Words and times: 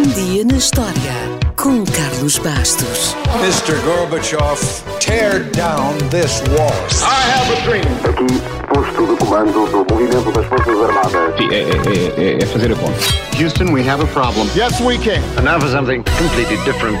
Um 0.00 0.08
dia 0.14 0.46
na 0.46 0.56
história 0.56 1.12
com 1.56 1.84
Carlos 1.84 2.38
Bastos. 2.38 3.14
Mr. 3.42 3.78
Gorbachev, 3.84 4.58
tear 4.98 5.44
down 5.50 5.92
this 6.08 6.40
wall. 6.56 6.72
I 7.02 7.30
have 7.30 7.52
a 7.52 7.60
dream. 7.66 7.84
Aqui, 8.08 8.40
posto 8.72 9.06
de 9.06 9.16
comando 9.18 9.66
do 9.66 9.94
movimento 9.94 10.32
das 10.32 10.46
Forças 10.46 10.74
Armadas. 10.80 11.36
Sim, 11.36 11.48
é, 11.50 11.60
é- 11.60 12.32
é- 12.38 12.42
é 12.42 12.46
fazer 12.46 12.72
a 12.72 12.76
conta. 12.76 12.98
Houston, 13.38 13.74
we 13.74 13.86
have 13.86 14.02
a 14.02 14.06
problem. 14.06 14.48
Yes, 14.56 14.80
we 14.80 14.96
can. 14.96 15.20
And 15.36 15.42
now 15.42 15.60
for 15.60 15.68
something 15.68 16.02
completely 16.18 16.56
different. 16.64 16.98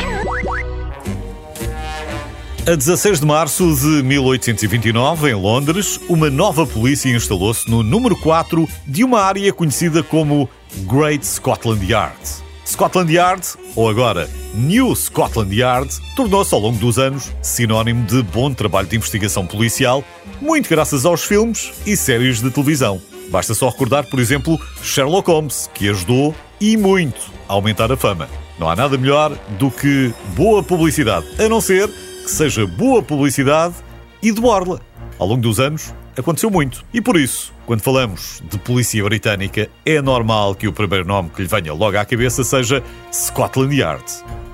A 2.70 2.76
16 2.76 3.18
de 3.20 3.24
março 3.24 3.64
de 3.76 4.02
1829, 4.02 5.30
em 5.30 5.34
Londres, 5.34 5.98
uma 6.06 6.28
nova 6.28 6.66
polícia 6.66 7.08
instalou-se 7.08 7.70
no 7.70 7.82
número 7.82 8.14
4 8.16 8.68
de 8.86 9.02
uma 9.04 9.22
área 9.22 9.50
conhecida 9.54 10.02
como 10.02 10.46
Great 10.86 11.26
Scotland 11.26 11.82
Yard. 11.90 12.49
Scotland 12.70 13.12
Yard, 13.12 13.44
ou 13.74 13.88
agora 13.88 14.30
New 14.54 14.94
Scotland 14.94 15.52
Yard, 15.52 15.92
tornou-se 16.14 16.54
ao 16.54 16.60
longo 16.60 16.78
dos 16.78 17.00
anos 17.00 17.32
sinónimo 17.42 18.06
de 18.06 18.22
bom 18.22 18.54
trabalho 18.54 18.86
de 18.86 18.94
investigação 18.94 19.44
policial, 19.44 20.04
muito 20.40 20.70
graças 20.70 21.04
aos 21.04 21.24
filmes 21.24 21.72
e 21.84 21.96
séries 21.96 22.40
de 22.40 22.48
televisão. 22.48 23.02
Basta 23.28 23.54
só 23.54 23.68
recordar, 23.68 24.08
por 24.08 24.20
exemplo, 24.20 24.56
Sherlock 24.84 25.28
Holmes, 25.28 25.68
que 25.74 25.88
ajudou 25.88 26.32
e 26.60 26.76
muito 26.76 27.20
a 27.48 27.54
aumentar 27.54 27.90
a 27.90 27.96
fama. 27.96 28.28
Não 28.56 28.70
há 28.70 28.76
nada 28.76 28.96
melhor 28.96 29.36
do 29.58 29.68
que 29.68 30.14
boa 30.36 30.62
publicidade, 30.62 31.26
a 31.42 31.48
não 31.48 31.60
ser 31.60 31.88
que 31.88 32.30
seja 32.30 32.68
boa 32.68 33.02
publicidade 33.02 33.74
e 34.22 34.30
de 34.30 34.40
borla. 34.40 34.80
Ao 35.18 35.26
longo 35.26 35.42
dos 35.42 35.58
anos, 35.58 35.92
aconteceu 36.16 36.48
muito. 36.48 36.84
E 36.94 37.00
por 37.00 37.16
isso, 37.16 37.52
quando 37.70 37.82
falamos 37.82 38.42
de 38.50 38.58
polícia 38.58 39.00
britânica, 39.04 39.70
é 39.86 40.02
normal 40.02 40.56
que 40.56 40.66
o 40.66 40.72
primeiro 40.72 41.06
nome 41.06 41.30
que 41.30 41.40
lhe 41.40 41.46
venha 41.46 41.72
logo 41.72 41.96
à 41.96 42.04
cabeça 42.04 42.42
seja 42.42 42.82
Scotland 43.12 43.72
Yard. 43.72 44.02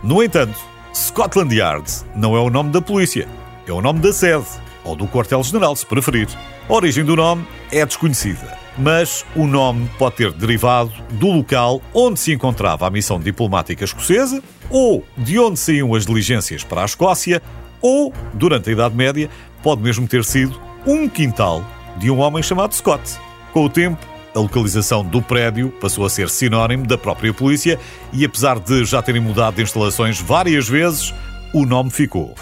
No 0.04 0.22
entanto, 0.22 0.58
Scotland 0.94 1.56
Yard 1.56 1.90
não 2.14 2.36
é 2.36 2.40
o 2.40 2.50
nome 2.50 2.72
da 2.72 2.82
polícia, 2.82 3.26
é 3.66 3.72
o 3.72 3.80
nome 3.80 4.00
da 4.00 4.12
sede, 4.12 4.44
ou 4.84 4.94
do 4.94 5.08
quartel-general, 5.08 5.74
se 5.74 5.86
preferir. 5.86 6.28
A 6.68 6.72
origem 6.74 7.06
do 7.06 7.16
nome 7.16 7.46
é 7.72 7.86
desconhecida, 7.86 8.58
mas 8.76 9.24
o 9.34 9.46
nome 9.46 9.88
pode 9.98 10.16
ter 10.16 10.30
derivado 10.32 10.92
do 11.12 11.28
local 11.28 11.80
onde 11.94 12.20
se 12.20 12.34
encontrava 12.34 12.86
a 12.86 12.90
missão 12.90 13.18
diplomática 13.18 13.82
escocesa, 13.82 14.42
ou 14.68 15.02
de 15.16 15.38
onde 15.38 15.58
saíam 15.58 15.94
as 15.94 16.04
diligências 16.04 16.64
para 16.64 16.82
a 16.82 16.84
Escócia, 16.84 17.40
ou, 17.80 18.12
durante 18.34 18.68
a 18.68 18.72
Idade 18.74 18.94
Média, 18.94 19.30
pode 19.62 19.80
mesmo 19.80 20.06
ter 20.06 20.22
sido 20.22 20.60
um 20.86 21.08
quintal 21.08 21.64
de 21.98 22.10
um 22.10 22.18
homem 22.18 22.42
chamado 22.42 22.74
Scott. 22.74 23.02
Com 23.52 23.64
o 23.64 23.68
tempo, 23.68 24.04
a 24.34 24.38
localização 24.38 25.04
do 25.04 25.22
prédio 25.22 25.70
passou 25.80 26.04
a 26.04 26.10
ser 26.10 26.28
sinónimo 26.28 26.86
da 26.86 26.98
própria 26.98 27.32
polícia 27.32 27.78
e, 28.12 28.24
apesar 28.24 28.58
de 28.58 28.84
já 28.84 29.00
terem 29.00 29.20
mudado 29.20 29.56
de 29.56 29.62
instalações 29.62 30.20
várias 30.20 30.68
vezes, 30.68 31.14
o 31.54 31.64
nome 31.64 31.90
ficou. 31.90 32.34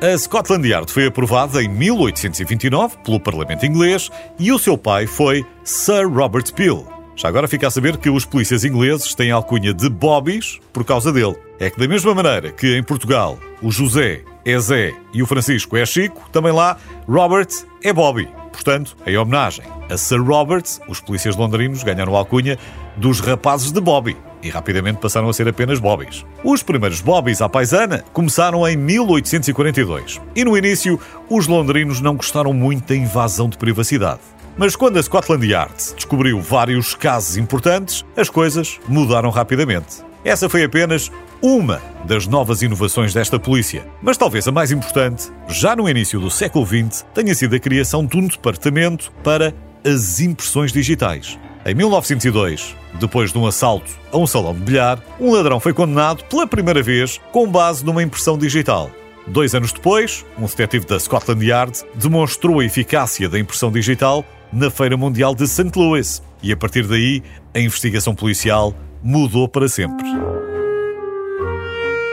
A 0.00 0.16
Scotland 0.16 0.66
Yard 0.68 0.92
foi 0.92 1.06
aprovada 1.06 1.62
em 1.62 1.68
1829 1.68 2.98
pelo 2.98 3.18
Parlamento 3.18 3.64
inglês 3.64 4.10
e 4.38 4.52
o 4.52 4.58
seu 4.58 4.76
pai 4.76 5.06
foi 5.06 5.44
Sir 5.64 6.08
Robert 6.08 6.52
Peel. 6.54 6.86
Já 7.16 7.28
agora 7.28 7.48
fica 7.48 7.66
a 7.66 7.70
saber 7.70 7.96
que 7.96 8.10
os 8.10 8.26
polícias 8.26 8.62
ingleses 8.62 9.14
têm 9.14 9.30
a 9.30 9.36
alcunha 9.36 9.72
de 9.72 9.88
Bobbies 9.88 10.60
por 10.70 10.84
causa 10.84 11.10
dele. 11.10 11.34
É 11.58 11.70
que 11.70 11.80
da 11.80 11.88
mesma 11.88 12.14
maneira 12.14 12.52
que 12.52 12.76
em 12.76 12.82
Portugal 12.82 13.38
o 13.62 13.70
José 13.70 14.22
é 14.44 14.58
Zé 14.58 14.94
e 15.14 15.22
o 15.22 15.26
Francisco 15.26 15.78
é 15.78 15.86
Chico, 15.86 16.28
também 16.30 16.52
lá 16.52 16.76
Robert 17.08 17.48
é 17.82 17.90
Bobby. 17.90 18.28
Portanto, 18.56 18.96
em 19.06 19.18
homenagem 19.18 19.66
a 19.90 19.98
Sir 19.98 20.18
Robert, 20.22 20.64
os 20.88 20.98
polícias 20.98 21.36
londrinos 21.36 21.82
ganharam 21.82 22.16
a 22.16 22.18
alcunha 22.20 22.58
dos 22.96 23.20
rapazes 23.20 23.70
de 23.70 23.82
Bobby 23.82 24.16
e 24.42 24.48
rapidamente 24.48 24.98
passaram 24.98 25.28
a 25.28 25.32
ser 25.34 25.46
apenas 25.46 25.78
Bobbies. 25.78 26.24
Os 26.42 26.62
primeiros 26.62 27.02
Bobbies 27.02 27.42
à 27.42 27.50
paisana 27.50 28.02
começaram 28.14 28.66
em 28.66 28.74
1842 28.74 30.22
e 30.34 30.42
no 30.42 30.56
início 30.56 30.98
os 31.28 31.46
londrinos 31.46 32.00
não 32.00 32.16
gostaram 32.16 32.54
muito 32.54 32.88
da 32.88 32.96
invasão 32.96 33.46
de 33.46 33.58
privacidade. 33.58 34.20
Mas 34.56 34.74
quando 34.74 34.98
a 34.98 35.02
Scotland 35.02 35.46
Yard 35.46 35.74
descobriu 35.94 36.40
vários 36.40 36.94
casos 36.94 37.36
importantes, 37.36 38.06
as 38.16 38.30
coisas 38.30 38.80
mudaram 38.88 39.28
rapidamente. 39.28 40.02
Essa 40.26 40.48
foi 40.48 40.64
apenas 40.64 41.08
uma 41.40 41.80
das 42.04 42.26
novas 42.26 42.60
inovações 42.60 43.14
desta 43.14 43.38
polícia. 43.38 43.86
Mas 44.02 44.16
talvez 44.16 44.48
a 44.48 44.50
mais 44.50 44.72
importante, 44.72 45.30
já 45.46 45.76
no 45.76 45.88
início 45.88 46.18
do 46.18 46.32
século 46.32 46.66
XX, 46.66 47.06
tenha 47.14 47.32
sido 47.32 47.54
a 47.54 47.60
criação 47.60 48.04
de 48.04 48.16
um 48.16 48.26
departamento 48.26 49.12
para 49.22 49.54
as 49.84 50.18
impressões 50.18 50.72
digitais. 50.72 51.38
Em 51.64 51.76
1902, 51.76 52.74
depois 52.94 53.30
de 53.30 53.38
um 53.38 53.46
assalto 53.46 53.88
a 54.10 54.18
um 54.18 54.26
salão 54.26 54.52
de 54.52 54.62
bilhar, 54.62 55.00
um 55.20 55.32
ladrão 55.32 55.60
foi 55.60 55.72
condenado 55.72 56.24
pela 56.24 56.44
primeira 56.44 56.82
vez 56.82 57.20
com 57.30 57.46
base 57.46 57.84
numa 57.84 58.02
impressão 58.02 58.36
digital. 58.36 58.90
Dois 59.28 59.54
anos 59.54 59.72
depois, 59.72 60.26
um 60.36 60.46
detetive 60.46 60.86
da 60.86 60.98
Scotland 60.98 61.46
Yard 61.46 61.84
demonstrou 61.94 62.58
a 62.58 62.64
eficácia 62.64 63.28
da 63.28 63.38
impressão 63.38 63.70
digital 63.70 64.24
na 64.52 64.72
Feira 64.72 64.96
Mundial 64.96 65.36
de 65.36 65.46
St. 65.46 65.70
Louis. 65.76 66.20
E 66.42 66.50
a 66.50 66.56
partir 66.56 66.84
daí, 66.84 67.22
a 67.54 67.60
investigação 67.60 68.12
policial 68.12 68.74
mudou 69.02 69.48
para 69.48 69.68
sempre. 69.68 70.06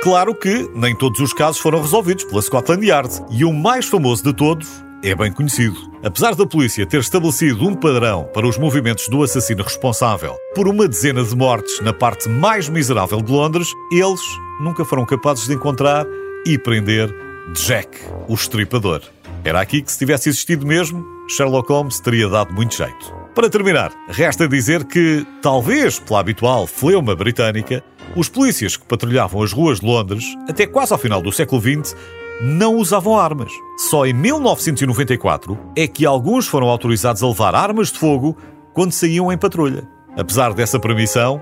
Claro 0.04 0.36
que 0.36 0.70
nem 0.76 0.96
todos 0.96 1.20
os 1.22 1.34
casos 1.34 1.62
foram 1.62 1.82
resolvidos 1.82 2.26
pela 2.26 2.42
Scotland 2.42 2.86
Yard 2.86 3.22
e 3.32 3.46
o 3.46 3.54
mais 3.54 3.86
famoso 3.86 4.24
de 4.24 4.34
todos 4.34 4.84
é 5.04 5.14
bem 5.14 5.32
conhecido. 5.32 5.76
Apesar 6.04 6.34
da 6.36 6.46
polícia 6.46 6.86
ter 6.86 7.00
estabelecido 7.00 7.68
um 7.68 7.74
padrão 7.74 8.30
para 8.34 8.48
os 8.48 8.58
movimentos 8.58 9.08
do 9.08 9.24
assassino 9.24 9.64
responsável 9.64 10.36
por 10.56 10.68
uma 10.68 10.88
dezena 10.88 11.24
de 11.24 11.36
mortes 11.36 11.80
na 11.82 11.94
parte 11.94 12.28
mais 12.30 12.70
miserável 12.70 13.22
de 13.22 13.32
Londres, 13.32 13.70
eles 13.92 14.22
nunca 14.62 14.84
foram 14.86 15.06
capazes 15.06 15.46
de 15.46 15.54
encontrar 15.54 16.06
e 16.46 16.58
prender 16.58 17.14
Jack, 17.54 17.98
o 18.28 18.34
estripador. 18.34 19.02
Era 19.44 19.60
aqui 19.60 19.82
que, 19.82 19.92
se 19.92 20.00
tivesse 20.00 20.30
existido 20.30 20.66
mesmo, 20.66 21.06
Sherlock 21.30 21.70
Holmes 21.70 22.00
teria 22.00 22.30
dado 22.30 22.54
muito 22.54 22.76
jeito. 22.76 23.23
Para 23.36 23.50
terminar, 23.50 23.92
resta 24.10 24.48
dizer 24.48 24.84
que, 24.84 25.26
talvez 25.42 25.98
pela 25.98 26.20
habitual 26.20 26.68
fleuma 26.68 27.16
britânica, 27.16 27.84
os 28.16 28.30
polícias 28.30 28.78
que 28.78 28.86
patrulhavam 28.86 29.42
as 29.42 29.52
ruas 29.52 29.80
de 29.80 29.88
Londres, 29.88 30.24
até 30.48 30.68
quase 30.68 30.94
ao 30.94 31.00
final 31.00 31.20
do 31.20 31.32
século 31.32 31.60
XX, 31.60 31.96
não 32.42 32.76
usavam 32.76 33.20
armas. 33.20 33.52
Só 33.90 34.06
em 34.06 34.14
1994 34.14 35.58
é 35.76 35.88
que 35.88 36.06
alguns 36.06 36.48
foram 36.48 36.68
autorizados 36.70 37.24
a 37.24 37.28
levar 37.28 37.56
armas 37.56 37.92
de 37.92 37.98
fogo 37.98 38.38
quando 38.72 38.92
saíam 38.92 39.32
em 39.32 39.38
patrulha. 39.38 39.88
Apesar 40.16 40.54
dessa 40.54 40.80
permissão, 40.80 41.42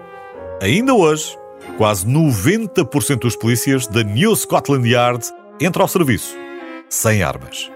ainda 0.62 0.94
hoje, 0.94 1.38
quase 1.78 2.08
90% 2.08 3.20
dos 3.20 3.36
polícias 3.36 3.86
da 3.86 4.02
New 4.02 4.34
Scotland 4.34 4.88
Yard 4.88 5.26
entram 5.60 5.84
ao 5.84 5.90
serviço 5.90 6.38
sem 6.92 7.24
armas. 7.24 7.72